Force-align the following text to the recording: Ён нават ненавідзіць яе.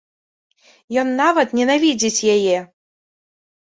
Ён 1.03 1.07
нават 1.21 1.47
ненавідзіць 1.61 2.27
яе. 2.41 2.57